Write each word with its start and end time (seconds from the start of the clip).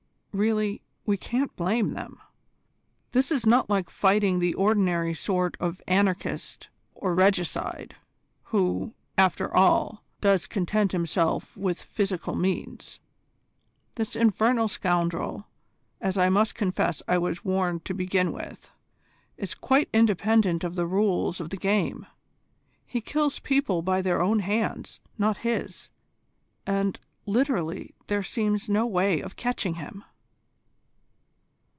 Really, 0.33 0.81
we 1.05 1.17
can't 1.17 1.53
blame 1.57 1.91
them. 1.93 2.17
This 3.11 3.33
is 3.33 3.45
not 3.45 3.69
like 3.69 3.89
fighting 3.89 4.39
the 4.39 4.53
ordinary 4.53 5.13
sort 5.13 5.57
of 5.59 5.81
anarchist 5.89 6.69
or 6.95 7.13
regicide, 7.13 7.97
who, 8.43 8.93
after 9.17 9.53
all, 9.53 10.05
does 10.21 10.47
content 10.47 10.93
himself 10.93 11.57
with 11.57 11.81
physical 11.81 12.33
means. 12.33 13.01
This 13.95 14.15
infernal 14.15 14.69
scoundrel, 14.69 15.47
as 15.99 16.17
I 16.17 16.29
must 16.29 16.55
confess 16.55 17.03
I 17.09 17.17
was 17.17 17.43
warned 17.43 17.83
to 17.83 17.93
begin 17.93 18.31
with, 18.31 18.71
is 19.35 19.53
quite 19.53 19.89
independent 19.91 20.63
of 20.63 20.75
the 20.75 20.87
rules 20.87 21.41
of 21.41 21.49
the 21.49 21.57
game. 21.57 22.05
He 22.85 23.01
kills 23.01 23.39
people 23.39 23.81
by 23.81 24.01
their 24.01 24.21
own 24.21 24.39
hands, 24.39 25.01
not 25.17 25.39
his, 25.39 25.89
and, 26.65 26.97
literally, 27.25 27.93
there 28.07 28.23
seems 28.23 28.69
no 28.69 28.85
way 28.87 29.19
of 29.19 29.35
catching 29.35 29.73
him." 29.75 30.05